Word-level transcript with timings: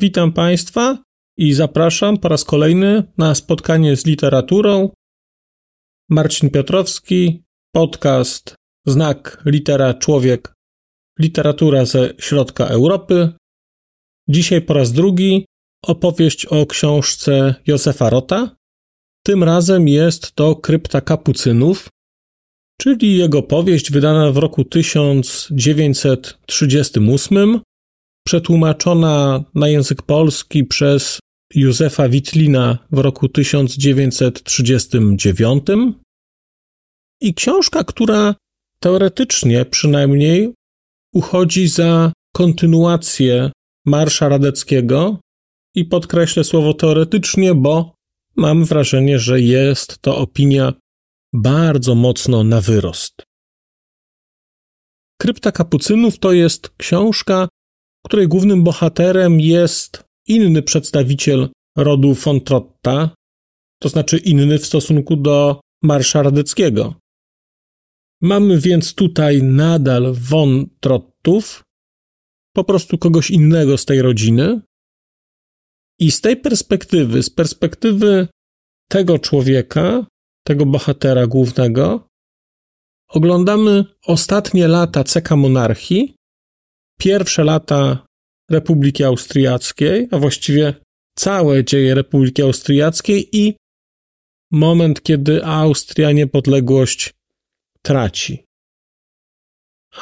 Witam 0.00 0.32
Państwa 0.32 0.98
i 1.36 1.52
zapraszam 1.52 2.18
po 2.18 2.28
raz 2.28 2.44
kolejny 2.44 3.02
na 3.18 3.34
spotkanie 3.34 3.96
z 3.96 4.06
literaturą. 4.06 4.90
Marcin 6.10 6.50
Piotrowski, 6.50 7.42
podcast 7.74 8.54
Znak 8.86 9.42
litera 9.46 9.94
człowiek, 9.94 10.54
literatura 11.18 11.84
ze 11.84 12.14
środka 12.18 12.66
Europy. 12.66 13.32
Dzisiaj 14.28 14.62
po 14.62 14.74
raz 14.74 14.92
drugi 14.92 15.46
opowieść 15.86 16.46
o 16.46 16.66
książce 16.66 17.54
Józefa 17.66 18.10
Rota. 18.10 18.56
Tym 19.26 19.44
razem 19.44 19.88
jest 19.88 20.34
to 20.34 20.56
Krypta 20.56 21.00
Kapucynów, 21.00 21.88
czyli 22.80 23.16
jego 23.16 23.42
powieść 23.42 23.92
wydana 23.92 24.32
w 24.32 24.36
roku 24.36 24.64
1938 24.64 27.60
przetłumaczona 28.28 29.44
na 29.54 29.68
język 29.68 30.02
polski 30.02 30.64
przez 30.64 31.18
Józefa 31.54 32.08
Witlina 32.08 32.78
w 32.92 32.98
roku 32.98 33.28
1939 33.28 35.66
i 37.20 37.34
książka, 37.34 37.84
która 37.84 38.34
teoretycznie 38.82 39.64
przynajmniej 39.64 40.54
uchodzi 41.14 41.68
za 41.68 42.12
kontynuację 42.36 43.50
Marsza 43.86 44.28
Radeckiego 44.28 45.20
i 45.74 45.84
podkreślę 45.84 46.44
słowo 46.44 46.74
teoretycznie, 46.74 47.54
bo 47.54 47.94
mam 48.36 48.64
wrażenie, 48.64 49.18
że 49.18 49.40
jest 49.40 49.98
to 49.98 50.18
opinia 50.18 50.72
bardzo 51.32 51.94
mocno 51.94 52.44
na 52.44 52.60
wyrost. 52.60 53.22
Krypta 55.20 55.52
Kapucynów 55.52 56.18
to 56.18 56.32
jest 56.32 56.70
książka, 56.76 57.48
której 58.06 58.28
głównym 58.28 58.64
bohaterem 58.64 59.40
jest 59.40 60.04
inny 60.26 60.62
przedstawiciel 60.62 61.48
rodu 61.76 62.14
von 62.14 62.40
Trotta, 62.40 63.10
to 63.80 63.88
znaczy 63.88 64.18
inny 64.18 64.58
w 64.58 64.66
stosunku 64.66 65.16
do 65.16 65.60
Marsza 65.82 66.22
Radeckiego. 66.22 66.94
Mamy 68.22 68.58
więc 68.58 68.94
tutaj 68.94 69.42
nadal 69.42 70.14
von 70.14 70.66
Trottów, 70.80 71.62
po 72.52 72.64
prostu 72.64 72.98
kogoś 72.98 73.30
innego 73.30 73.78
z 73.78 73.84
tej 73.84 74.02
rodziny. 74.02 74.60
I 75.98 76.10
z 76.10 76.20
tej 76.20 76.36
perspektywy, 76.36 77.22
z 77.22 77.30
perspektywy 77.30 78.28
tego 78.88 79.18
człowieka, 79.18 80.06
tego 80.44 80.66
bohatera 80.66 81.26
głównego, 81.26 82.08
oglądamy 83.08 83.84
ostatnie 84.06 84.68
lata 84.68 85.04
ceka 85.04 85.36
monarchii 85.36 86.17
pierwsze 86.98 87.44
lata 87.44 88.06
Republiki 88.50 89.04
Austriackiej, 89.04 90.08
a 90.10 90.18
właściwie 90.18 90.74
całe 91.18 91.64
dzieje 91.64 91.94
Republiki 91.94 92.42
Austriackiej 92.42 93.36
i 93.36 93.54
moment, 94.52 95.02
kiedy 95.02 95.44
Austria 95.44 96.12
niepodległość 96.12 97.14
traci. 97.82 98.44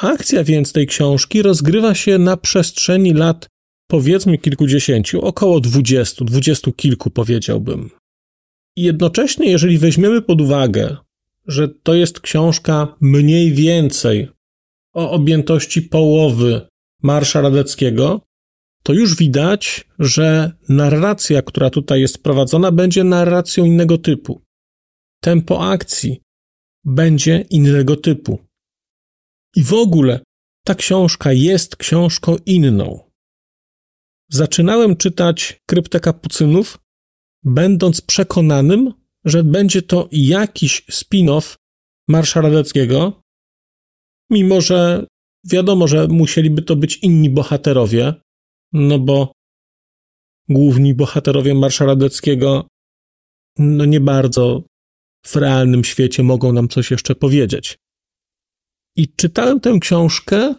Akcja 0.01 0.43
więc 0.43 0.73
tej 0.73 0.87
książki 0.87 1.41
rozgrywa 1.41 1.95
się 1.95 2.17
na 2.17 2.37
przestrzeni 2.37 3.13
lat 3.13 3.47
powiedzmy 3.87 4.37
kilkudziesięciu, 4.37 5.21
około 5.21 5.59
dwudziestu, 5.59 6.25
dwudziestu 6.25 6.73
kilku 6.73 7.09
powiedziałbym. 7.09 7.89
I 8.77 8.83
jednocześnie, 8.83 9.51
jeżeli 9.51 9.77
weźmiemy 9.77 10.21
pod 10.21 10.41
uwagę, 10.41 10.97
że 11.47 11.67
to 11.67 11.93
jest 11.93 12.19
książka 12.19 12.95
mniej 13.01 13.51
więcej 13.51 14.27
o 14.93 15.11
objętości 15.11 15.81
połowy 15.81 16.67
Marsza 17.03 17.41
Radeckiego, 17.41 18.21
to 18.83 18.93
już 18.93 19.15
widać, 19.15 19.87
że 19.99 20.51
narracja, 20.69 21.41
która 21.41 21.69
tutaj 21.69 22.01
jest 22.01 22.23
prowadzona, 22.23 22.71
będzie 22.71 23.03
narracją 23.03 23.65
innego 23.65 23.97
typu. 23.97 24.41
Tempo 25.21 25.71
akcji 25.71 26.21
będzie 26.85 27.45
innego 27.49 27.95
typu. 27.95 28.39
I 29.55 29.63
w 29.63 29.73
ogóle 29.73 30.19
ta 30.65 30.75
książka 30.75 31.33
jest 31.33 31.75
książką 31.75 32.35
inną. 32.45 32.99
Zaczynałem 34.31 34.95
czytać 34.95 35.61
Kryptę 35.65 35.99
Kapucynów, 35.99 36.79
będąc 37.43 38.01
przekonanym, 38.01 38.93
że 39.25 39.43
będzie 39.43 39.81
to 39.81 40.09
jakiś 40.11 40.85
spin-off 40.91 41.55
Marsza 42.07 42.41
Radeckiego, 42.41 43.21
mimo 44.29 44.61
że 44.61 45.07
Wiadomo, 45.51 45.87
że 45.87 46.07
musieliby 46.07 46.61
to 46.61 46.75
być 46.75 46.97
inni 46.97 47.29
bohaterowie, 47.29 48.13
no 48.73 48.99
bo 48.99 49.31
główni 50.49 50.93
bohaterowie 50.93 51.55
Marsza 51.55 51.85
Radeckiego 51.85 52.67
no 53.57 53.85
nie 53.85 53.99
bardzo 53.99 54.63
w 55.25 55.35
realnym 55.35 55.83
świecie 55.83 56.23
mogą 56.23 56.53
nam 56.53 56.67
coś 56.67 56.91
jeszcze 56.91 57.15
powiedzieć. 57.15 57.77
I 58.95 59.07
czytałem 59.15 59.59
tę 59.59 59.77
książkę 59.81 60.55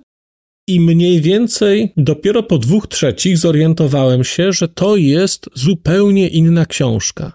i 0.68 0.80
mniej 0.80 1.20
więcej 1.20 1.92
dopiero 1.96 2.42
po 2.42 2.58
dwóch 2.58 2.86
trzecich 2.86 3.38
zorientowałem 3.38 4.24
się, 4.24 4.52
że 4.52 4.68
to 4.68 4.96
jest 4.96 5.50
zupełnie 5.54 6.28
inna 6.28 6.66
książka. 6.66 7.32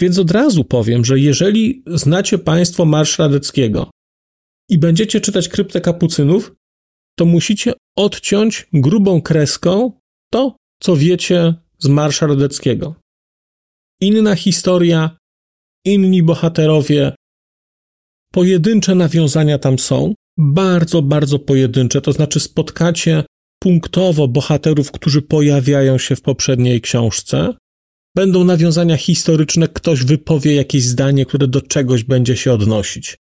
Więc 0.00 0.18
od 0.18 0.30
razu 0.30 0.64
powiem, 0.64 1.04
że 1.04 1.18
jeżeli 1.18 1.82
znacie 1.86 2.38
Państwo 2.38 2.84
Marsz 2.84 3.18
Radeckiego 3.18 3.90
i 4.68 4.78
będziecie 4.78 5.20
czytać 5.20 5.48
kryptę 5.48 5.80
kapucynów, 5.80 6.52
to 7.18 7.24
musicie 7.24 7.72
odciąć 7.96 8.66
grubą 8.72 9.22
kreską 9.22 9.92
to, 10.32 10.56
co 10.82 10.96
wiecie 10.96 11.54
z 11.78 11.88
Marsza 11.88 12.26
Rodeckiego. 12.26 12.94
Inna 14.00 14.34
historia, 14.34 15.16
inni 15.84 16.22
bohaterowie, 16.22 17.14
pojedyncze 18.32 18.94
nawiązania 18.94 19.58
tam 19.58 19.78
są, 19.78 20.14
bardzo, 20.38 21.02
bardzo 21.02 21.38
pojedyncze, 21.38 22.00
to 22.00 22.12
znaczy 22.12 22.40
spotkacie 22.40 23.24
punktowo 23.62 24.28
bohaterów, 24.28 24.92
którzy 24.92 25.22
pojawiają 25.22 25.98
się 25.98 26.16
w 26.16 26.22
poprzedniej 26.22 26.80
książce. 26.80 27.54
Będą 28.16 28.44
nawiązania 28.44 28.96
historyczne, 28.96 29.68
ktoś 29.68 30.04
wypowie 30.04 30.54
jakieś 30.54 30.84
zdanie, 30.84 31.26
które 31.26 31.48
do 31.48 31.60
czegoś 31.60 32.04
będzie 32.04 32.36
się 32.36 32.52
odnosić 32.52 33.16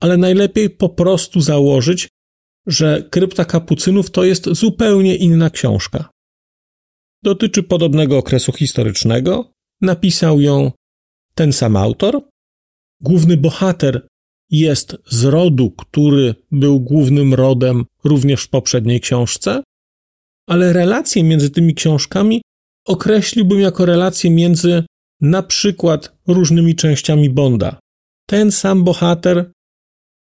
ale 0.00 0.16
najlepiej 0.16 0.70
po 0.70 0.88
prostu 0.88 1.40
założyć, 1.40 2.08
że 2.66 3.02
Krypta 3.10 3.44
Kapucynów 3.44 4.10
to 4.10 4.24
jest 4.24 4.48
zupełnie 4.48 5.16
inna 5.16 5.50
książka. 5.50 6.10
Dotyczy 7.22 7.62
podobnego 7.62 8.18
okresu 8.18 8.52
historycznego, 8.52 9.52
napisał 9.80 10.40
ją 10.40 10.72
ten 11.34 11.52
sam 11.52 11.76
autor. 11.76 12.22
Główny 13.00 13.36
bohater 13.36 14.06
jest 14.50 14.96
z 15.06 15.24
rodu, 15.24 15.70
który 15.70 16.34
był 16.50 16.80
głównym 16.80 17.34
rodem 17.34 17.84
również 18.04 18.42
w 18.42 18.48
poprzedniej 18.48 19.00
książce, 19.00 19.62
ale 20.48 20.72
relacje 20.72 21.22
między 21.22 21.50
tymi 21.50 21.74
książkami 21.74 22.42
określiłbym 22.86 23.60
jako 23.60 23.86
relacje 23.86 24.30
między 24.30 24.84
na 25.20 25.42
przykład 25.42 26.16
różnymi 26.26 26.74
częściami 26.74 27.30
Bonda. 27.30 27.78
Ten 28.26 28.52
sam 28.52 28.84
bohater 28.84 29.52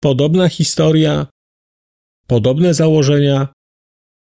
Podobna 0.00 0.48
historia, 0.48 1.26
podobne 2.26 2.74
założenia, 2.74 3.48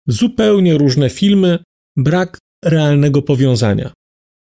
zupełnie 0.07 0.79
różne 0.79 1.11
filmy, 1.11 1.59
brak 1.97 2.39
realnego 2.65 3.23
powiązania. 3.23 3.93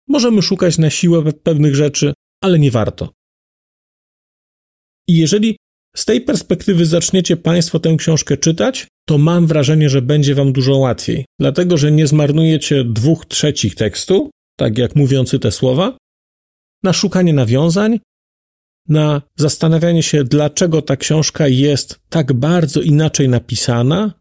Możemy 0.08 0.42
szukać 0.42 0.78
na 0.78 0.90
siłę 0.90 1.34
pewnych 1.34 1.76
rzeczy, 1.76 2.14
ale 2.44 2.60
nie 2.60 2.72
warto. 2.72 3.10
I 5.08 5.18
jeżeli 5.18 5.58
z 5.96 6.06
tej 6.06 6.22
perspektywy 6.22 6.86
zaczniecie 6.86 7.38
Państwo 7.38 7.80
tę 7.80 7.96
książkę 7.98 8.38
czytać, 8.38 8.88
to 9.08 9.18
mam 9.18 9.48
wrażenie, 9.48 9.90
że 9.90 10.02
będzie 10.02 10.36
Wam 10.36 10.54
dużo 10.54 10.78
łatwiej, 10.78 11.26
dlatego 11.40 11.78
że 11.78 11.92
nie 11.92 12.08
zmarnujecie 12.08 12.84
dwóch 12.84 13.26
trzecich 13.26 13.76
tekstu, 13.76 14.30
tak 14.60 14.78
jak 14.78 14.96
mówiący 14.96 15.40
te 15.40 15.52
słowa, 15.52 15.98
na 16.84 16.94
szukanie 16.94 17.34
nawiązań, 17.34 18.00
na 18.92 19.22
zastanawianie 19.36 20.04
się, 20.04 20.24
dlaczego 20.24 20.82
ta 20.82 20.98
książka 20.98 21.48
jest 21.48 22.00
tak 22.10 22.34
bardzo 22.34 22.82
inaczej 22.82 23.30
napisana, 23.30 24.14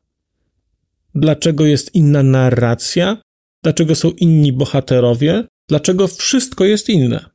dlaczego 1.14 1.66
jest 1.66 1.94
inna 1.94 2.22
narracja, 2.22 3.22
dlaczego 3.62 3.94
są 3.94 4.10
inni 4.10 4.52
bohaterowie, 4.52 5.44
dlaczego 5.68 6.08
wszystko 6.08 6.64
jest 6.64 6.88
inne. 6.88 7.30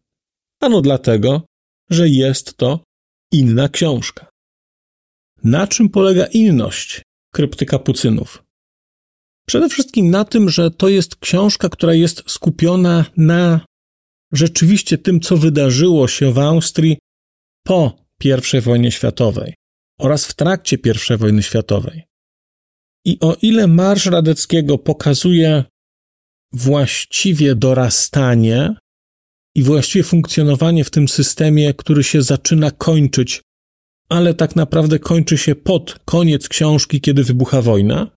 Ano 0.62 0.82
dlatego, 0.82 1.42
że 1.90 2.10
jest 2.10 2.58
to 2.58 2.84
inna 3.32 3.70
książka. 3.70 4.30
Na 5.44 5.68
czym 5.68 5.90
polega 5.90 6.26
inność 6.26 7.02
krypty 7.34 7.66
kapucynów? 7.66 8.44
Przede 9.48 9.70
wszystkim 9.70 10.10
na 10.10 10.26
tym, 10.26 10.50
że 10.50 10.72
to 10.72 10.90
jest 10.90 11.16
książka, 11.16 11.70
która 11.70 11.94
jest 11.94 12.24
skupiona 12.28 13.06
na 13.18 13.66
rzeczywiście 14.32 14.98
tym, 14.98 15.20
co 15.20 15.38
wydarzyło 15.38 16.08
się 16.08 16.34
w 16.34 16.40
Austrii 16.40 16.98
po 17.68 18.06
I 18.24 18.62
wojnie 18.62 18.92
światowej 18.92 19.54
oraz 20.00 20.26
w 20.26 20.34
trakcie 20.34 20.78
I 21.14 21.18
wojny 21.18 21.44
światowej. 21.44 22.04
I 23.06 23.18
o 23.20 23.36
ile 23.42 23.68
Marsz 23.68 24.06
Radeckiego 24.06 24.78
pokazuje 24.78 25.64
właściwie 26.54 27.56
dorastanie 27.56 28.76
i 29.56 29.64
właściwie 29.64 30.04
funkcjonowanie 30.04 30.84
w 30.84 30.92
tym 30.92 31.08
systemie, 31.08 31.74
który 31.74 32.04
się 32.04 32.22
zaczyna 32.22 32.72
kończyć, 32.72 33.42
ale 34.10 34.34
tak 34.34 34.56
naprawdę 34.56 35.00
kończy 35.00 35.38
się 35.38 35.56
pod 35.56 36.00
koniec 36.06 36.50
książki, 36.50 37.02
kiedy 37.02 37.24
wybucha 37.24 37.62
wojna, 37.62 38.16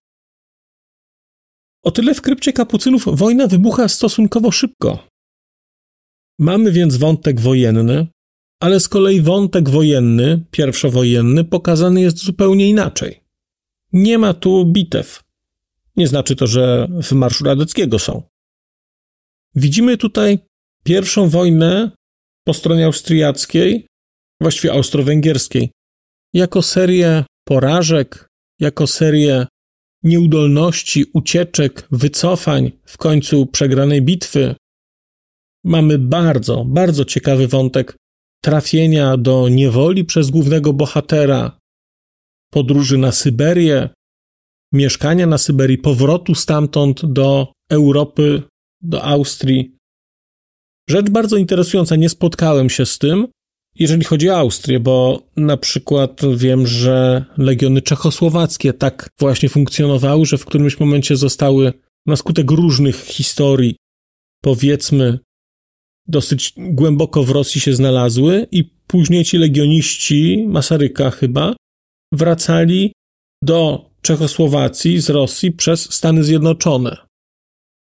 o 1.83 1.91
tyle 1.91 2.13
w 2.13 2.21
krypcie 2.21 2.53
kapucynów 2.53 3.05
wojna 3.11 3.47
wybucha 3.47 3.87
stosunkowo 3.87 4.51
szybko. 4.51 5.07
Mamy 6.39 6.71
więc 6.71 6.97
wątek 6.97 7.39
wojenny, 7.39 8.07
ale 8.59 8.79
z 8.79 8.87
kolei 8.87 9.21
wątek 9.21 9.69
wojenny, 9.69 10.45
pierwszowojenny, 10.51 11.43
pokazany 11.43 12.01
jest 12.01 12.17
zupełnie 12.17 12.69
inaczej. 12.69 13.23
Nie 13.93 14.17
ma 14.17 14.33
tu 14.33 14.65
bitew. 14.65 15.23
Nie 15.95 16.07
znaczy 16.07 16.35
to, 16.35 16.47
że 16.47 16.87
w 17.03 17.11
Marszu 17.11 17.43
Radeckiego 17.43 17.99
są. 17.99 18.23
Widzimy 19.55 19.97
tutaj 19.97 20.39
pierwszą 20.83 21.29
wojnę 21.29 21.91
po 22.43 22.53
stronie 22.53 22.85
austriackiej, 22.85 23.87
właściwie 24.41 24.73
austro-węgierskiej, 24.73 25.71
jako 26.33 26.61
serię 26.61 27.23
porażek, 27.43 28.27
jako 28.59 28.87
serię 28.87 29.47
nieudolności, 30.03 31.05
ucieczek, 31.13 31.87
wycofań, 31.91 32.71
w 32.85 32.97
końcu 32.97 33.45
przegranej 33.45 34.01
bitwy. 34.01 34.55
Mamy 35.63 35.97
bardzo, 35.97 36.65
bardzo 36.65 37.05
ciekawy 37.05 37.47
wątek 37.47 37.95
trafienia 38.41 39.17
do 39.17 39.49
niewoli 39.49 40.05
przez 40.05 40.29
głównego 40.29 40.73
bohatera, 40.73 41.59
podróży 42.51 42.97
na 42.97 43.11
Syberię, 43.11 43.89
mieszkania 44.73 45.27
na 45.27 45.37
Syberii, 45.37 45.77
powrotu 45.77 46.35
stamtąd 46.35 47.05
do 47.05 47.53
Europy, 47.69 48.43
do 48.81 49.03
Austrii. 49.03 49.75
Rzecz 50.89 51.09
bardzo 51.09 51.37
interesująca, 51.37 51.95
nie 51.95 52.09
spotkałem 52.09 52.69
się 52.69 52.85
z 52.85 52.97
tym, 52.97 53.27
jeżeli 53.75 54.03
chodzi 54.03 54.29
o 54.29 54.37
Austrię, 54.37 54.79
bo 54.79 55.21
na 55.35 55.57
przykład 55.57 56.21
wiem, 56.35 56.67
że 56.67 57.25
legiony 57.37 57.81
czechosłowackie 57.81 58.73
tak 58.73 59.09
właśnie 59.19 59.49
funkcjonowały, 59.49 60.25
że 60.25 60.37
w 60.37 60.45
którymś 60.45 60.79
momencie 60.79 61.15
zostały 61.15 61.73
na 62.05 62.15
skutek 62.15 62.51
różnych 62.51 62.95
historii, 62.95 63.75
powiedzmy, 64.41 65.19
dosyć 66.09 66.53
głęboko 66.57 67.23
w 67.23 67.29
Rosji 67.29 67.61
się 67.61 67.73
znalazły 67.73 68.47
i 68.51 68.63
później 68.63 69.25
ci 69.25 69.37
legioniści, 69.37 70.45
Masaryka 70.47 71.11
chyba, 71.11 71.55
wracali 72.13 72.93
do 73.43 73.89
Czechosłowacji 74.01 74.99
z 74.99 75.09
Rosji 75.09 75.51
przez 75.51 75.93
Stany 75.93 76.23
Zjednoczone. 76.23 76.97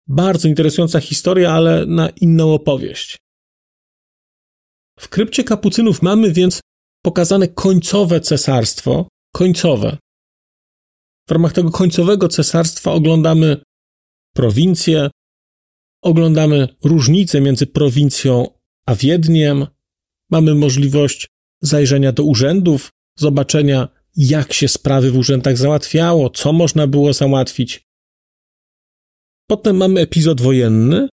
Bardzo 0.08 0.48
interesująca 0.48 1.00
historia, 1.00 1.52
ale 1.52 1.86
na 1.86 2.10
inną 2.10 2.54
opowieść. 2.54 3.18
W 5.00 5.10
krypcie 5.10 5.44
kapucynów 5.44 6.02
mamy 6.02 6.32
więc 6.32 6.62
pokazane 7.06 7.48
końcowe 7.48 8.22
cesarstwo, 8.22 9.08
końcowe. 9.34 9.98
W 11.30 11.32
ramach 11.32 11.54
tego 11.54 11.72
końcowego 11.72 12.28
cesarstwa 12.28 12.92
oglądamy 12.92 13.62
prowincje, 14.36 15.10
oglądamy 16.04 16.68
różnice 16.84 17.42
między 17.42 17.68
prowincją 17.68 18.48
a 18.86 18.96
Wiedniem, 18.96 19.68
mamy 20.32 20.56
możliwość 20.56 21.28
zajrzenia 21.62 22.12
do 22.12 22.24
urzędów, 22.24 22.90
zobaczenia, 23.20 23.88
jak 24.16 24.54
się 24.54 24.68
sprawy 24.68 25.12
w 25.12 25.18
urzędach 25.18 25.58
załatwiało, 25.58 26.30
co 26.30 26.54
można 26.54 26.88
było 26.88 27.14
załatwić. 27.14 27.84
Potem 29.50 29.78
mamy 29.78 30.02
epizod 30.02 30.42
wojenny 30.42 31.10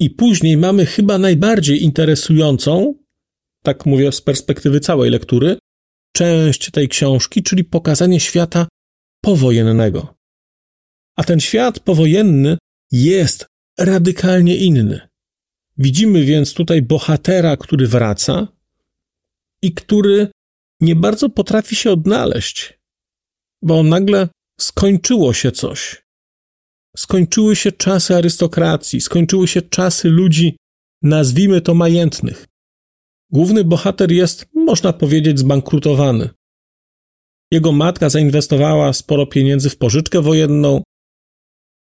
i 0.00 0.10
później 0.10 0.56
mamy 0.56 0.86
chyba 0.86 1.18
najbardziej 1.18 1.82
interesującą 1.84 2.94
tak 3.64 3.86
mówię 3.86 4.12
z 4.12 4.20
perspektywy 4.20 4.80
całej 4.80 5.10
lektury, 5.10 5.58
część 6.16 6.70
tej 6.70 6.88
książki, 6.88 7.42
czyli 7.42 7.64
pokazanie 7.64 8.20
świata 8.20 8.68
powojennego. 9.20 10.14
A 11.16 11.24
ten 11.24 11.40
świat 11.40 11.80
powojenny 11.80 12.58
jest 12.92 13.46
radykalnie 13.78 14.56
inny. 14.56 15.00
Widzimy 15.78 16.24
więc 16.24 16.54
tutaj 16.54 16.82
bohatera, 16.82 17.56
który 17.56 17.86
wraca 17.86 18.48
i 19.62 19.74
który 19.74 20.28
nie 20.80 20.96
bardzo 20.96 21.28
potrafi 21.28 21.76
się 21.76 21.90
odnaleźć, 21.90 22.78
bo 23.62 23.82
nagle 23.82 24.28
skończyło 24.60 25.32
się 25.32 25.52
coś. 25.52 26.04
Skończyły 26.96 27.56
się 27.56 27.72
czasy 27.72 28.16
arystokracji, 28.16 29.00
skończyły 29.00 29.48
się 29.48 29.62
czasy 29.62 30.08
ludzi, 30.08 30.56
nazwijmy 31.02 31.60
to 31.60 31.74
majętnych. 31.74 32.46
Główny 33.30 33.64
bohater 33.64 34.12
jest, 34.12 34.46
można 34.54 34.92
powiedzieć, 34.92 35.38
zbankrutowany. 35.38 36.30
Jego 37.50 37.72
matka 37.72 38.08
zainwestowała 38.08 38.92
sporo 38.92 39.26
pieniędzy 39.26 39.70
w 39.70 39.76
pożyczkę 39.76 40.22
wojenną. 40.22 40.82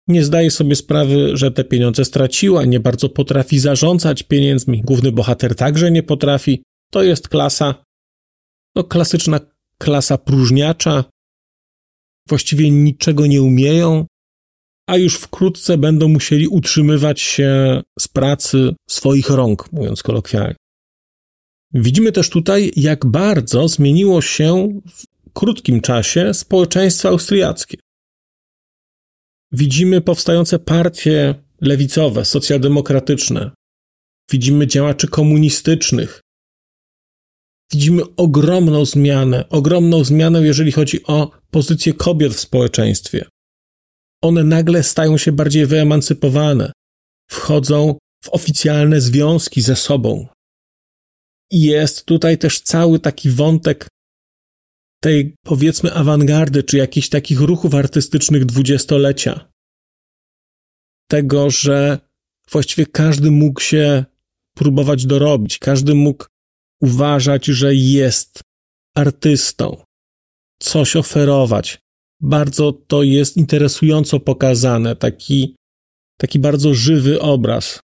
Nie 0.08 0.24
zdaje 0.24 0.50
sobie 0.50 0.76
sprawy, 0.76 1.36
że 1.36 1.50
te 1.50 1.64
pieniądze 1.64 2.04
straciła, 2.04 2.64
nie 2.64 2.80
bardzo 2.80 3.08
potrafi 3.08 3.58
zarządzać 3.58 4.22
pieniędzmi. 4.22 4.82
Główny 4.82 5.12
bohater 5.12 5.54
także 5.54 5.90
nie 5.90 6.02
potrafi. 6.02 6.62
To 6.90 7.02
jest 7.02 7.28
klasa, 7.28 7.84
no 8.76 8.84
klasyczna 8.84 9.40
klasa 9.78 10.18
próżniacza. 10.18 11.04
Właściwie 12.28 12.70
niczego 12.70 13.26
nie 13.26 13.42
umieją, 13.42 14.06
a 14.86 14.96
już 14.96 15.16
wkrótce 15.16 15.78
będą 15.78 16.08
musieli 16.08 16.48
utrzymywać 16.48 17.20
się 17.20 17.82
z 17.98 18.08
pracy 18.08 18.74
swoich 18.90 19.30
rąk, 19.30 19.72
mówiąc 19.72 20.02
kolokwialnie. 20.02 20.56
Widzimy 21.74 22.12
też 22.12 22.30
tutaj, 22.30 22.72
jak 22.76 23.06
bardzo 23.06 23.68
zmieniło 23.68 24.22
się 24.22 24.80
w 24.90 25.04
krótkim 25.32 25.80
czasie 25.80 26.34
społeczeństwo 26.34 27.08
austriackie. 27.08 27.76
Widzimy 29.54 30.00
powstające 30.00 30.58
partie 30.58 31.34
lewicowe, 31.60 32.24
socjaldemokratyczne. 32.24 33.50
Widzimy 34.30 34.66
działaczy 34.66 35.08
komunistycznych. 35.08 36.20
Widzimy 37.72 38.02
ogromną 38.16 38.84
zmianę, 38.84 39.48
ogromną 39.48 40.04
zmianę, 40.04 40.42
jeżeli 40.42 40.72
chodzi 40.72 41.04
o 41.04 41.30
pozycję 41.50 41.92
kobiet 41.94 42.34
w 42.34 42.40
społeczeństwie. 42.40 43.24
One 44.22 44.44
nagle 44.44 44.82
stają 44.82 45.18
się 45.18 45.32
bardziej 45.32 45.66
wyemancypowane, 45.66 46.72
wchodzą 47.30 47.98
w 48.24 48.28
oficjalne 48.28 49.00
związki 49.00 49.62
ze 49.62 49.76
sobą, 49.76 50.26
i 51.50 51.62
jest 51.62 52.04
tutaj 52.04 52.38
też 52.38 52.60
cały 52.60 52.98
taki 52.98 53.30
wątek 53.30 53.88
tej, 55.04 55.34
powiedzmy, 55.42 55.94
awangardy, 55.94 56.62
czy 56.62 56.76
jakichś 56.76 57.08
takich 57.08 57.40
ruchów 57.40 57.74
artystycznych 57.74 58.44
dwudziestolecia. 58.44 59.52
Tego, 61.10 61.50
że 61.50 61.98
właściwie 62.50 62.86
każdy 62.86 63.30
mógł 63.30 63.60
się 63.60 64.04
próbować 64.54 65.06
dorobić, 65.06 65.58
każdy 65.58 65.94
mógł 65.94 66.26
uważać, 66.82 67.46
że 67.46 67.74
jest 67.74 68.40
artystą, 68.94 69.84
coś 70.60 70.96
oferować. 70.96 71.78
Bardzo 72.20 72.72
to 72.72 73.02
jest 73.02 73.36
interesująco 73.36 74.20
pokazane, 74.20 74.96
taki, 74.96 75.56
taki 76.18 76.38
bardzo 76.38 76.74
żywy 76.74 77.20
obraz. 77.20 77.80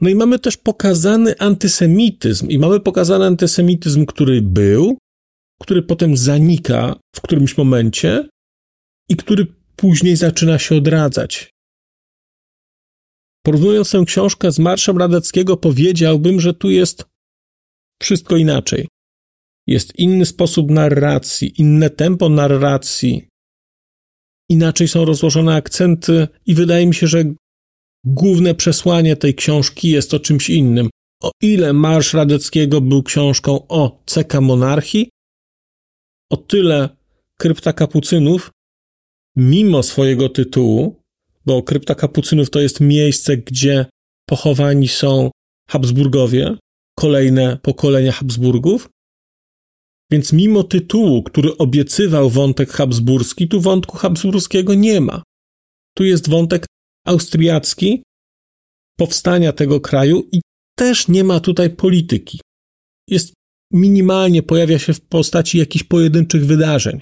No 0.00 0.08
i 0.08 0.14
mamy 0.14 0.38
też 0.38 0.56
pokazany 0.56 1.38
antysemityzm, 1.38 2.48
i 2.48 2.58
mamy 2.58 2.80
pokazany 2.80 3.24
antysemityzm, 3.24 4.06
który 4.06 4.42
był, 4.42 4.98
który 5.62 5.82
potem 5.82 6.16
zanika 6.16 6.96
w 7.14 7.20
którymś 7.20 7.56
momencie 7.56 8.28
i 9.08 9.16
który 9.16 9.46
później 9.76 10.16
zaczyna 10.16 10.58
się 10.58 10.76
odradzać. 10.76 11.50
Porównując 13.44 13.90
tę 13.90 14.04
książkę 14.06 14.52
z 14.52 14.58
Marszem 14.58 14.98
Radeckiego, 14.98 15.56
powiedziałbym, 15.56 16.40
że 16.40 16.54
tu 16.54 16.70
jest 16.70 17.04
wszystko 18.02 18.36
inaczej. 18.36 18.88
Jest 19.66 19.98
inny 19.98 20.26
sposób 20.26 20.70
narracji, 20.70 21.60
inne 21.60 21.90
tempo 21.90 22.28
narracji. 22.28 23.28
inaczej 24.50 24.88
są 24.88 25.04
rozłożone 25.04 25.54
akcenty, 25.54 26.28
i 26.46 26.54
wydaje 26.54 26.86
mi 26.86 26.94
się, 26.94 27.06
że 27.06 27.24
główne 28.04 28.54
przesłanie 28.54 29.16
tej 29.16 29.34
książki 29.34 29.90
jest 29.90 30.14
o 30.14 30.20
czymś 30.20 30.50
innym. 30.50 30.90
O 31.22 31.30
ile 31.42 31.72
Marsz 31.72 32.14
Radeckiego 32.14 32.80
był 32.80 33.02
książką 33.02 33.68
o 33.68 34.02
ceka 34.06 34.40
monarchii, 34.40 35.10
o 36.30 36.36
tyle 36.36 36.88
Krypta 37.38 37.72
Kapucynów, 37.72 38.50
mimo 39.36 39.82
swojego 39.82 40.28
tytułu, 40.28 41.02
bo 41.46 41.62
Krypta 41.62 41.94
Kapucynów 41.94 42.50
to 42.50 42.60
jest 42.60 42.80
miejsce, 42.80 43.36
gdzie 43.36 43.86
pochowani 44.28 44.88
są 44.88 45.30
Habsburgowie, 45.70 46.56
kolejne 46.98 47.58
pokolenia 47.62 48.12
Habsburgów, 48.12 48.88
więc 50.10 50.32
mimo 50.32 50.62
tytułu, 50.62 51.22
który 51.22 51.56
obiecywał 51.56 52.30
wątek 52.30 52.70
habsburski, 52.70 53.48
tu 53.48 53.60
wątku 53.60 53.96
habsburskiego 53.96 54.74
nie 54.74 55.00
ma. 55.00 55.22
Tu 55.96 56.04
jest 56.04 56.30
wątek 56.30 56.66
austriacki, 57.06 58.02
powstania 58.98 59.52
tego 59.52 59.80
kraju 59.80 60.28
i 60.32 60.40
też 60.78 61.08
nie 61.08 61.24
ma 61.24 61.40
tutaj 61.40 61.70
polityki. 61.70 62.40
Jest 63.08 63.32
minimalnie, 63.72 64.42
pojawia 64.42 64.78
się 64.78 64.94
w 64.94 65.00
postaci 65.00 65.58
jakichś 65.58 65.84
pojedynczych 65.84 66.46
wydarzeń. 66.46 67.00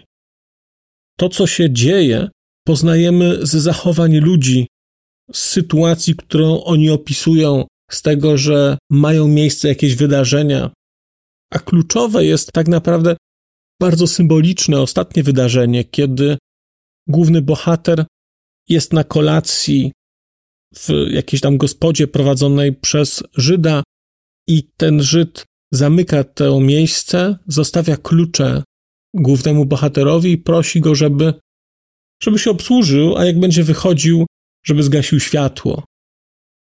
To, 1.19 1.29
co 1.29 1.47
się 1.47 1.73
dzieje, 1.73 2.29
poznajemy 2.67 3.47
z 3.47 3.51
zachowań 3.51 4.17
ludzi, 4.17 4.67
z 5.33 5.39
sytuacji, 5.39 6.15
którą 6.15 6.65
oni 6.65 6.91
opisują, 6.91 7.67
z 7.91 8.03
tego, 8.03 8.39
że 8.39 8.79
mają 8.91 9.29
miejsce 9.29 9.69
jakieś 9.69 9.95
wydarzenia. 9.95 10.71
A 11.51 11.59
kluczowe 11.59 12.25
jest 12.25 12.53
tak 12.53 12.69
naprawdę 12.69 13.17
bardzo 13.81 14.07
symboliczne 14.07 14.81
ostatnie 14.81 15.23
wydarzenie, 15.23 15.85
kiedy 15.85 16.39
główny 17.09 17.43
bohater 17.43 18.05
jest 18.69 18.93
na 18.93 19.05
kolacji 19.05 19.93
w 20.75 20.89
jakiejś 21.11 21.41
tam 21.41 21.57
gospodzie 21.57 22.07
prowadzonej 22.07 22.73
przez 22.73 23.23
Żyda 23.37 23.83
i 24.49 24.63
ten 24.77 25.03
Żyd 25.03 25.45
zamyka 25.77 26.25
to 26.25 26.61
miejsce, 26.61 27.39
zostawia 27.47 27.97
klucze 27.97 28.63
głównemu 29.15 29.65
bohaterowi 29.65 30.33
i 30.33 30.39
prosi 30.39 30.81
go, 30.81 30.95
żeby, 30.95 31.35
żeby 32.23 32.39
się 32.39 32.51
obsłużył, 32.51 33.17
a 33.17 33.25
jak 33.25 33.41
będzie 33.41 33.65
wychodził, 33.65 34.27
żeby 34.67 34.83
zgasił 34.83 35.21
światło. 35.21 35.85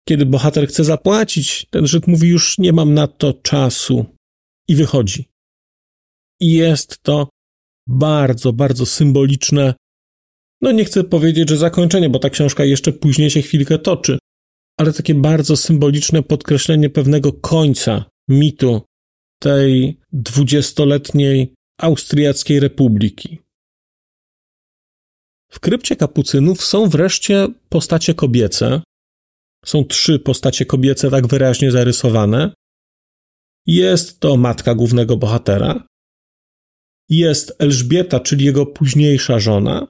Kiedy 0.07 0.25
bohater 0.25 0.67
chce 0.67 0.83
zapłacić, 0.83 1.65
ten 1.69 1.87
Żyd 1.87 2.07
mówi: 2.07 2.29
Już 2.29 2.57
nie 2.57 2.73
mam 2.73 2.93
na 2.93 3.07
to 3.07 3.33
czasu 3.33 4.05
i 4.67 4.75
wychodzi. 4.75 5.25
I 6.39 6.53
jest 6.53 7.03
to 7.03 7.29
bardzo, 7.87 8.53
bardzo 8.53 8.85
symboliczne. 8.85 9.73
No 10.61 10.71
nie 10.71 10.85
chcę 10.85 11.03
powiedzieć, 11.03 11.49
że 11.49 11.57
zakończenie, 11.57 12.09
bo 12.09 12.19
ta 12.19 12.29
książka 12.29 12.63
jeszcze 12.63 12.93
później 12.93 13.29
się 13.29 13.41
chwilkę 13.41 13.79
toczy, 13.79 14.17
ale 14.79 14.93
takie 14.93 15.15
bardzo 15.15 15.57
symboliczne 15.57 16.23
podkreślenie 16.23 16.89
pewnego 16.89 17.33
końca 17.33 18.05
mitu 18.29 18.81
tej 19.41 19.97
dwudziestoletniej 20.11 21.53
Austriackiej 21.79 22.59
Republiki. 22.59 23.39
W 25.51 25.59
krypcie 25.59 25.95
kapucynów 25.95 26.65
są 26.65 26.89
wreszcie 26.89 27.47
postacie 27.69 28.13
kobiece. 28.13 28.81
Są 29.65 29.85
trzy 29.85 30.19
postacie 30.19 30.65
kobiece 30.65 31.09
tak 31.09 31.27
wyraźnie 31.27 31.71
zarysowane. 31.71 32.53
Jest 33.65 34.19
to 34.19 34.37
matka 34.37 34.75
głównego 34.75 35.17
bohatera. 35.17 35.87
Jest 37.09 37.55
Elżbieta, 37.59 38.19
czyli 38.19 38.45
jego 38.45 38.65
późniejsza 38.65 39.39
żona. 39.39 39.87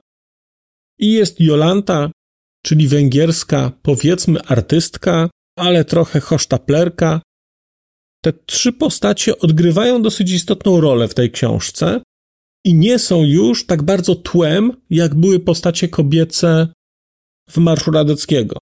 I 0.98 1.12
jest 1.12 1.40
Jolanta, 1.40 2.10
czyli 2.62 2.88
węgierska, 2.88 3.72
powiedzmy 3.82 4.42
artystka, 4.42 5.30
ale 5.58 5.84
trochę 5.84 6.20
hosztaplerka, 6.20 7.20
te 8.24 8.32
trzy 8.32 8.72
postacie 8.72 9.38
odgrywają 9.38 10.02
dosyć 10.02 10.30
istotną 10.30 10.80
rolę 10.80 11.08
w 11.08 11.14
tej 11.14 11.30
książce 11.30 12.00
i 12.64 12.74
nie 12.74 12.98
są 12.98 13.24
już 13.24 13.66
tak 13.66 13.82
bardzo 13.82 14.14
tłem, 14.14 14.72
jak 14.90 15.14
były 15.14 15.40
postacie 15.40 15.88
kobiece 15.88 16.68
w 17.50 17.56
Marszu 17.56 17.90
Radeckiego. 17.90 18.56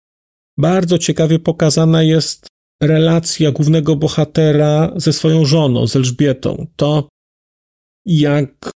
Bardzo 0.59 0.99
ciekawie 0.99 1.39
pokazana 1.39 2.03
jest 2.03 2.47
relacja 2.83 3.53
głównego 3.53 3.97
bohatera 3.97 4.93
ze 4.97 5.13
swoją 5.13 5.45
żoną, 5.45 5.87
z 5.87 5.97
Elżbietą. 5.97 6.67
To, 6.77 7.09
jak 8.07 8.71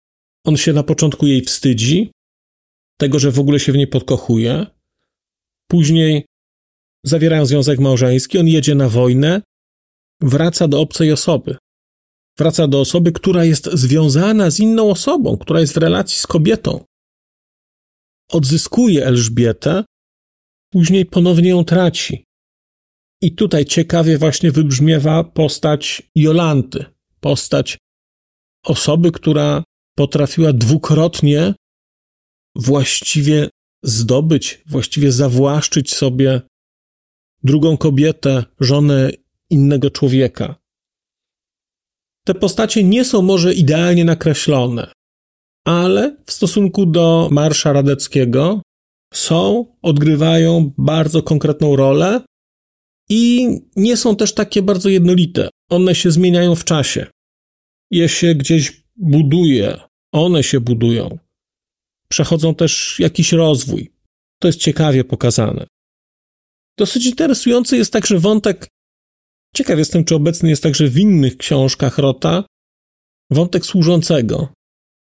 on 0.46 0.56
się 0.56 0.72
na 0.72 0.82
początku 0.82 1.26
jej 1.26 1.42
wstydzi, 1.42 2.10
tego, 3.00 3.18
że 3.18 3.30
w 3.30 3.40
ogóle 3.40 3.60
się 3.60 3.72
w 3.72 3.76
niej 3.76 3.86
podkochuje. 3.86 4.66
Później 5.70 6.26
zawierają 7.04 7.46
związek 7.46 7.78
małżeński, 7.80 8.38
on 8.38 8.48
jedzie 8.48 8.74
na 8.74 8.88
wojnę, 8.88 9.42
wraca 10.22 10.68
do 10.68 10.80
obcej 10.80 11.12
osoby. 11.12 11.56
Wraca 12.38 12.68
do 12.68 12.80
osoby, 12.80 13.12
która 13.12 13.44
jest 13.44 13.70
związana 13.72 14.50
z 14.50 14.60
inną 14.60 14.90
osobą, 14.90 15.36
która 15.36 15.60
jest 15.60 15.74
w 15.74 15.76
relacji 15.76 16.18
z 16.18 16.26
kobietą. 16.26 16.84
Odzyskuje 18.32 19.06
Elżbietę, 19.06 19.84
później 20.72 21.06
ponownie 21.06 21.48
ją 21.48 21.64
traci. 21.64 22.24
I 23.22 23.32
tutaj 23.32 23.64
ciekawie 23.64 24.18
właśnie 24.18 24.52
wybrzmiewa 24.52 25.24
postać 25.24 26.02
Jolanty, 26.14 26.84
postać 27.20 27.78
osoby, 28.64 29.12
która 29.12 29.64
potrafiła 29.96 30.52
dwukrotnie 30.52 31.54
właściwie 32.56 33.48
zdobyć, 33.82 34.62
właściwie 34.66 35.12
zawłaszczyć 35.12 35.94
sobie 35.94 36.42
drugą 37.42 37.76
kobietę, 37.76 38.44
żonę 38.60 39.10
innego 39.52 39.90
człowieka. 39.90 40.54
Te 42.26 42.34
postacie 42.34 42.84
nie 42.84 43.04
są 43.04 43.22
może 43.22 43.54
idealnie 43.54 44.04
nakreślone, 44.04 44.92
ale 45.66 46.16
w 46.26 46.32
stosunku 46.32 46.86
do 46.86 47.28
Marsza 47.30 47.72
Radeckiego 47.72 48.62
są, 49.14 49.66
odgrywają 49.82 50.72
bardzo 50.78 51.22
konkretną 51.22 51.76
rolę 51.76 52.20
i 53.10 53.48
nie 53.76 53.96
są 53.96 54.16
też 54.16 54.34
takie 54.34 54.62
bardzo 54.62 54.88
jednolite. 54.88 55.48
One 55.70 55.94
się 55.94 56.10
zmieniają 56.10 56.54
w 56.54 56.64
czasie. 56.64 57.06
Je 57.90 58.08
się 58.08 58.34
gdzieś 58.34 58.82
buduje, 58.96 59.80
one 60.12 60.42
się 60.42 60.60
budują. 60.60 61.18
Przechodzą 62.08 62.54
też 62.54 62.96
jakiś 62.98 63.32
rozwój. 63.32 63.92
To 64.38 64.48
jest 64.48 64.60
ciekawie 64.60 65.04
pokazane. 65.04 65.66
Dosyć 66.78 67.06
interesujący 67.06 67.76
jest 67.76 67.92
także 67.92 68.18
wątek 68.18 68.68
Ciekaw 69.56 69.78
jestem, 69.78 70.04
czy 70.04 70.14
obecny 70.14 70.50
jest 70.50 70.62
także 70.62 70.88
w 70.88 70.98
innych 70.98 71.36
książkach 71.36 71.98
Rota 71.98 72.44
wątek 73.30 73.66
służącego. 73.66 74.48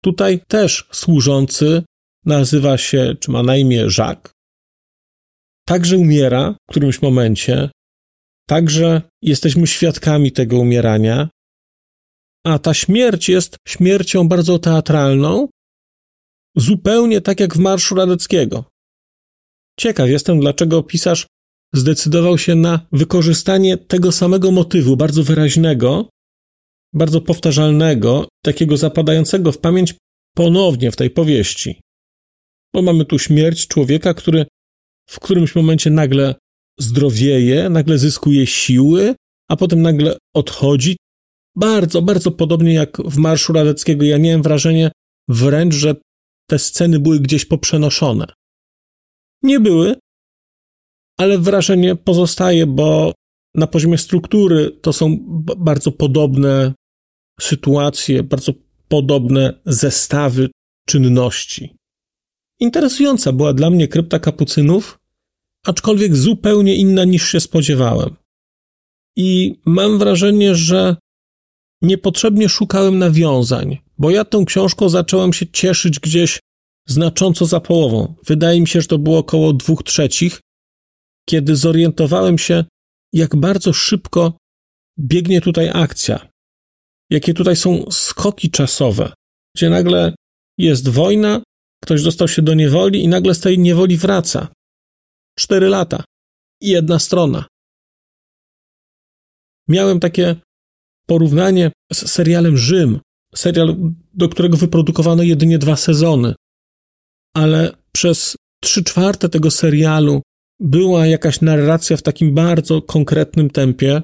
Tutaj 0.04 0.40
też 0.48 0.88
służący 0.92 1.84
nazywa 2.26 2.78
się, 2.78 3.16
czy 3.20 3.32
ma 3.32 3.44
na 3.44 3.58
imię 3.58 3.88
Jacques. 3.98 4.34
Także 5.68 5.98
umiera 5.98 6.56
w 6.68 6.72
którymś 6.72 7.02
momencie, 7.02 7.70
także 8.48 9.02
jesteśmy 9.22 9.68
świadkami 9.68 10.32
tego 10.32 10.58
umierania, 10.60 11.30
a 12.46 12.60
ta 12.60 12.74
śmierć 12.74 13.30
jest 13.30 13.58
śmiercią 13.68 14.28
bardzo 14.28 14.60
teatralną, 14.60 15.48
zupełnie 16.56 17.22
tak 17.22 17.40
jak 17.40 17.56
w 17.56 17.60
Marszu 17.60 17.96
Radeckiego. 17.96 18.66
Ciekaw 19.80 20.10
jestem, 20.10 20.40
dlaczego 20.40 20.84
pisarz 20.84 21.28
zdecydował 21.74 22.38
się 22.38 22.56
na 22.56 22.88
wykorzystanie 22.92 23.78
tego 23.78 24.12
samego 24.12 24.52
motywu, 24.52 24.98
bardzo 24.98 25.24
wyraźnego, 25.24 26.10
bardzo 26.94 27.22
powtarzalnego, 27.22 28.28
takiego 28.46 28.78
zapadającego 28.78 29.52
w 29.52 29.58
pamięć 29.58 29.96
ponownie 30.36 30.92
w 30.92 30.96
tej 30.96 31.10
powieści. 31.10 31.82
Bo 32.74 32.82
mamy 32.82 33.06
tu 33.06 33.20
śmierć 33.20 33.68
człowieka, 33.68 34.14
który 34.14 34.46
w 35.10 35.20
którymś 35.20 35.56
momencie 35.56 35.90
nagle 35.90 36.36
zdrowieje, 36.80 37.70
nagle 37.70 37.98
zyskuje 37.98 38.48
siły, 38.48 39.16
a 39.50 39.56
potem 39.56 39.82
nagle 39.82 40.18
odchodzi. 40.36 40.98
Bardzo, 41.56 42.02
bardzo 42.02 42.32
podobnie 42.32 42.74
jak 42.74 42.98
w 42.98 43.18
Marszu 43.18 43.54
Radeckiego. 43.54 44.06
Ja 44.06 44.20
miałem 44.20 44.42
wrażenie 44.42 44.92
wręcz, 45.28 45.76
że 45.76 45.96
te 46.50 46.60
sceny 46.60 47.00
były 47.00 47.20
gdzieś 47.20 47.46
poprzenoszone. 47.46 48.26
Nie 49.44 49.60
były, 49.60 49.96
ale 51.20 51.38
wrażenie 51.38 51.96
pozostaje, 51.96 52.66
bo 52.66 53.14
na 53.56 53.68
poziomie 53.68 53.98
struktury 53.98 54.72
to 54.82 54.94
są 54.94 55.18
bardzo 55.58 55.92
podobne 55.92 56.74
sytuacje, 57.42 58.24
bardzo 58.24 58.54
podobne 58.88 59.54
zestawy 59.66 60.50
czynności. 60.88 61.76
Interesująca 62.60 63.32
była 63.32 63.54
dla 63.54 63.70
mnie 63.70 63.88
krypta 63.88 64.20
kapucynów, 64.20 65.00
aczkolwiek 65.66 66.16
zupełnie 66.16 66.76
inna 66.76 67.06
niż 67.06 67.32
się 67.32 67.40
spodziewałem. 67.40 68.16
I 69.16 69.60
mam 69.66 70.00
wrażenie, 70.00 70.56
że 70.56 70.96
niepotrzebnie 71.82 72.50
szukałem 72.50 73.00
nawiązań, 73.00 73.78
bo 73.98 74.12
ja 74.12 74.26
tą 74.26 74.46
książką 74.46 74.90
zacząłem 74.90 75.34
się 75.34 75.48
cieszyć 75.48 76.00
gdzieś 76.00 76.40
znacząco 76.88 77.46
za 77.46 77.60
połową. 77.60 78.14
Wydaje 78.26 78.62
mi 78.62 78.68
się, 78.68 78.82
że 78.82 78.88
to 78.88 78.98
było 78.98 79.18
około 79.18 79.54
dwóch 79.54 79.84
trzecich, 79.84 80.40
kiedy 81.30 81.56
zorientowałem 81.56 82.38
się, 82.38 82.66
jak 83.14 83.36
bardzo 83.36 83.74
szybko 83.74 84.38
biegnie 85.00 85.42
tutaj 85.42 85.70
akcja. 85.74 86.30
Jakie 87.10 87.34
tutaj 87.34 87.56
są 87.56 87.92
skoki 87.92 88.52
czasowe, 88.52 89.14
gdzie 89.56 89.70
nagle 89.70 90.16
jest 90.58 90.90
wojna, 90.90 91.42
ktoś 91.84 92.04
dostał 92.04 92.28
się 92.28 92.42
do 92.42 92.54
niewoli 92.54 93.04
i 93.04 93.08
nagle 93.08 93.36
z 93.36 93.40
tej 93.40 93.60
niewoli 93.60 93.98
wraca. 93.98 94.48
Cztery 95.40 95.68
lata 95.70 96.04
i 96.62 96.70
jedna 96.70 97.00
strona. 97.00 97.46
Miałem 99.68 100.00
takie 100.00 100.36
porównanie 101.08 101.72
z 101.94 102.12
serialem 102.12 102.58
Rzym, 102.58 103.00
serial, 103.36 103.76
do 104.14 104.30
którego 104.30 104.58
wyprodukowano 104.58 105.24
jedynie 105.24 105.58
dwa 105.58 105.76
sezony, 105.76 106.36
ale 107.36 107.78
przez 107.92 108.36
trzy 108.62 108.84
czwarte 108.84 109.30
tego 109.30 109.52
serialu 109.52 110.22
była 110.60 111.08
jakaś 111.08 111.42
narracja 111.42 111.98
w 111.98 112.02
takim 112.02 112.34
bardzo 112.34 112.82
konkretnym 112.82 113.50
tempie. 113.50 114.02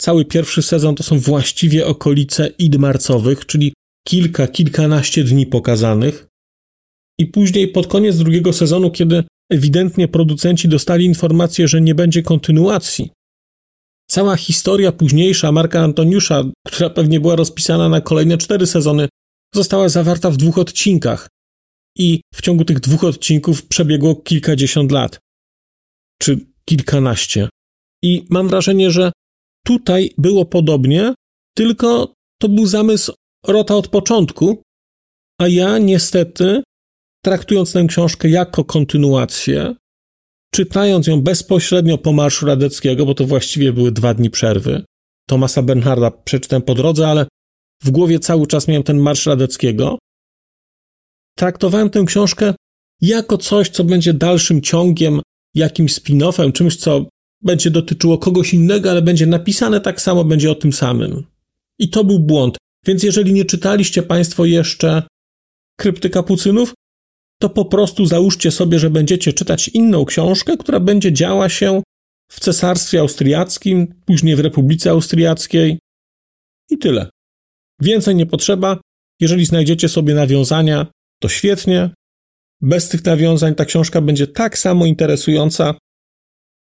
Cały 0.00 0.24
pierwszy 0.24 0.62
sezon 0.62 0.94
to 0.94 1.02
są 1.02 1.18
właściwie 1.18 1.86
okolice 1.86 2.48
id 2.58 2.76
marcowych, 2.76 3.46
czyli 3.46 3.72
kilka, 4.08 4.48
kilkanaście 4.48 5.24
dni 5.24 5.46
pokazanych. 5.46 6.26
I 7.18 7.26
później 7.26 7.68
pod 7.68 7.86
koniec 7.86 8.16
drugiego 8.16 8.52
sezonu, 8.52 8.90
kiedy 8.90 9.24
ewidentnie 9.52 10.08
producenci 10.08 10.68
dostali 10.68 11.04
informację, 11.04 11.68
że 11.68 11.80
nie 11.80 11.94
będzie 11.94 12.22
kontynuacji, 12.22 13.10
cała 14.10 14.36
historia 14.36 14.92
późniejsza 14.92 15.52
Marka 15.52 15.80
Antoniusza, 15.80 16.44
która 16.66 16.90
pewnie 16.90 17.20
była 17.20 17.36
rozpisana 17.36 17.88
na 17.88 18.00
kolejne 18.00 18.38
cztery 18.38 18.66
sezony, 18.66 19.08
została 19.54 19.88
zawarta 19.88 20.30
w 20.30 20.36
dwóch 20.36 20.58
odcinkach. 20.58 21.28
I 21.98 22.20
w 22.34 22.42
ciągu 22.42 22.64
tych 22.64 22.80
dwóch 22.80 23.04
odcinków 23.04 23.66
przebiegło 23.66 24.16
kilkadziesiąt 24.16 24.92
lat 24.92 25.18
czy 26.18 26.46
kilkanaście. 26.64 27.48
I 28.02 28.26
mam 28.30 28.48
wrażenie, 28.48 28.90
że 28.90 29.12
tutaj 29.66 30.14
było 30.18 30.44
podobnie, 30.44 31.14
tylko 31.56 32.14
to 32.40 32.48
był 32.48 32.66
zamysł 32.66 33.12
Rota 33.46 33.76
od 33.76 33.88
początku, 33.88 34.62
a 35.40 35.48
ja 35.48 35.78
niestety, 35.78 36.62
traktując 37.24 37.72
tę 37.72 37.86
książkę 37.88 38.28
jako 38.28 38.64
kontynuację, 38.64 39.74
czytając 40.54 41.06
ją 41.06 41.20
bezpośrednio 41.20 41.98
po 41.98 42.12
Marszu 42.12 42.46
Radeckiego, 42.46 43.06
bo 43.06 43.14
to 43.14 43.24
właściwie 43.24 43.72
były 43.72 43.92
dwa 43.92 44.14
dni 44.14 44.30
przerwy, 44.30 44.84
Tomasa 45.28 45.62
Bernharda 45.62 46.10
przeczytałem 46.10 46.62
po 46.62 46.74
drodze, 46.74 47.08
ale 47.08 47.26
w 47.82 47.90
głowie 47.90 48.18
cały 48.18 48.46
czas 48.46 48.68
miałem 48.68 48.82
ten 48.82 48.98
Marsz 48.98 49.26
Radeckiego, 49.26 49.98
traktowałem 51.38 51.90
tę 51.90 52.04
książkę 52.06 52.54
jako 53.00 53.38
coś, 53.38 53.68
co 53.68 53.84
będzie 53.84 54.14
dalszym 54.14 54.62
ciągiem 54.62 55.20
jakimś 55.56 55.92
spin-offem, 55.94 56.52
czymś, 56.52 56.76
co 56.76 57.06
będzie 57.42 57.70
dotyczyło 57.70 58.18
kogoś 58.18 58.54
innego, 58.54 58.90
ale 58.90 59.02
będzie 59.02 59.26
napisane 59.26 59.80
tak 59.80 60.00
samo, 60.00 60.24
będzie 60.24 60.50
o 60.50 60.54
tym 60.54 60.72
samym. 60.72 61.26
I 61.78 61.88
to 61.88 62.04
był 62.04 62.18
błąd. 62.18 62.56
Więc 62.86 63.02
jeżeli 63.02 63.32
nie 63.32 63.44
czytaliście 63.44 64.02
Państwo 64.02 64.44
jeszcze 64.44 65.02
Krypty 65.78 66.10
Kapucynów, 66.10 66.74
to 67.40 67.48
po 67.48 67.64
prostu 67.64 68.06
załóżcie 68.06 68.50
sobie, 68.50 68.78
że 68.78 68.90
będziecie 68.90 69.32
czytać 69.32 69.68
inną 69.68 70.04
książkę, 70.04 70.56
która 70.56 70.80
będzie 70.80 71.12
działa 71.12 71.48
się 71.48 71.82
w 72.32 72.40
Cesarstwie 72.40 73.00
Austriackim, 73.00 73.94
później 74.04 74.36
w 74.36 74.40
Republice 74.40 74.90
Austriackiej 74.90 75.78
i 76.70 76.78
tyle. 76.78 77.10
Więcej 77.80 78.14
nie 78.14 78.26
potrzeba. 78.26 78.80
Jeżeli 79.20 79.44
znajdziecie 79.44 79.88
sobie 79.88 80.14
nawiązania, 80.14 80.86
to 81.22 81.28
świetnie. 81.28 81.90
Bez 82.60 82.88
tych 82.88 83.04
nawiązań 83.04 83.54
ta 83.54 83.64
książka 83.64 84.00
będzie 84.00 84.26
tak 84.26 84.58
samo 84.58 84.86
interesująca 84.86 85.74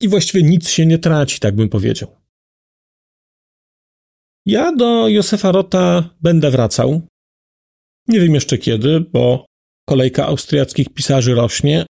i 0.02 0.08
właściwie 0.08 0.44
nic 0.44 0.70
się 0.70 0.86
nie 0.86 0.98
traci, 0.98 1.40
tak 1.40 1.56
bym 1.56 1.70
powiedział. 1.70 2.16
Ja 4.46 4.76
do 4.76 5.08
Józefa 5.08 5.52
Rota 5.52 6.10
będę 6.22 6.52
wracał. 6.52 7.02
Nie 8.08 8.20
wiem 8.20 8.34
jeszcze 8.34 8.58
kiedy, 8.58 9.00
bo 9.00 9.46
kolejka 9.90 10.26
austriackich 10.26 10.90
pisarzy 10.90 11.36
rośnie, 11.36 11.86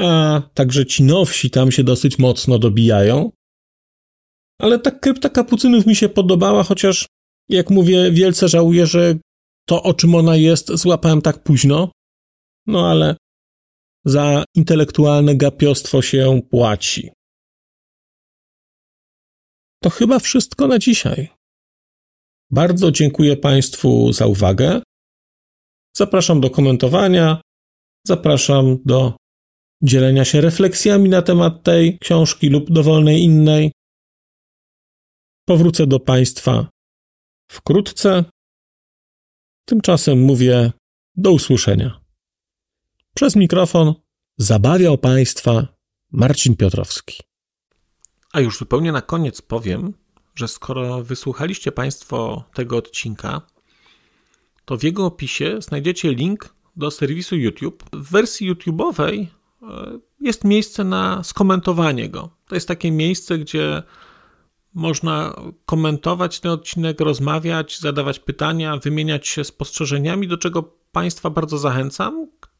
a 0.00 0.42
także 0.54 0.86
ci 0.86 1.02
nowsi 1.02 1.50
tam 1.50 1.72
się 1.72 1.84
dosyć 1.84 2.18
mocno 2.18 2.58
dobijają. 2.58 3.32
Ale 4.60 4.78
ta 4.78 4.90
krypta 4.90 5.28
kapucynów 5.28 5.86
mi 5.86 5.96
się 5.96 6.08
podobała, 6.08 6.62
chociaż, 6.62 7.06
jak 7.48 7.70
mówię, 7.70 8.10
wielce 8.12 8.48
żałuję, 8.48 8.86
że 8.86 9.14
to, 9.68 9.82
o 9.82 9.94
czym 9.94 10.14
ona 10.14 10.36
jest, 10.36 10.68
złapałem 10.68 11.22
tak 11.22 11.42
późno. 11.42 11.90
No 12.66 12.90
ale 12.90 13.16
za 14.04 14.44
intelektualne 14.56 15.36
gapiostwo 15.36 16.02
się 16.02 16.40
płaci. 16.50 17.10
To 19.82 19.90
chyba 19.90 20.18
wszystko 20.18 20.66
na 20.66 20.78
dzisiaj. 20.78 21.28
Bardzo 22.50 22.90
dziękuję 22.90 23.36
Państwu 23.36 24.12
za 24.12 24.26
uwagę. 24.26 24.82
Zapraszam 25.96 26.40
do 26.40 26.50
komentowania, 26.50 27.40
zapraszam 28.06 28.78
do 28.84 29.16
dzielenia 29.82 30.24
się 30.24 30.40
refleksjami 30.40 31.08
na 31.08 31.22
temat 31.22 31.62
tej 31.62 31.98
książki 31.98 32.48
lub 32.48 32.70
dowolnej 32.70 33.22
innej. 33.22 33.72
Powrócę 35.48 35.86
do 35.86 36.00
Państwa 36.00 36.68
wkrótce. 37.50 38.24
Tymczasem 39.68 40.20
mówię 40.20 40.72
do 41.16 41.32
usłyszenia. 41.32 41.99
Przez 43.14 43.36
mikrofon 43.36 43.94
zabawiał 44.36 44.98
Państwa 44.98 45.66
Marcin 46.12 46.56
Piotrowski. 46.56 47.22
A 48.32 48.40
już 48.40 48.58
zupełnie 48.58 48.92
na 48.92 49.02
koniec 49.02 49.42
powiem, 49.42 49.94
że 50.34 50.48
skoro 50.48 51.04
wysłuchaliście 51.04 51.72
Państwo 51.72 52.44
tego 52.54 52.76
odcinka, 52.76 53.40
to 54.64 54.76
w 54.76 54.82
jego 54.82 55.06
opisie 55.06 55.56
znajdziecie 55.60 56.14
link 56.14 56.54
do 56.76 56.90
serwisu 56.90 57.36
YouTube. 57.36 57.84
W 57.92 58.10
wersji 58.10 58.54
YouTube'owej 58.54 59.26
e, 59.62 59.98
jest 60.20 60.44
miejsce 60.44 60.84
na 60.84 61.24
skomentowanie 61.24 62.08
go. 62.08 62.30
To 62.46 62.54
jest 62.54 62.68
takie 62.68 62.90
miejsce, 62.90 63.38
gdzie 63.38 63.82
można 64.74 65.34
komentować 65.66 66.40
ten 66.40 66.50
odcinek, 66.50 67.00
rozmawiać, 67.00 67.78
zadawać 67.80 68.18
pytania, 68.18 68.76
wymieniać 68.76 69.28
się 69.28 69.44
spostrzeżeniami, 69.44 70.28
do 70.28 70.36
czego 70.36 70.62
Państwa 70.92 71.30
bardzo 71.30 71.58
zachęcam, 71.58 72.26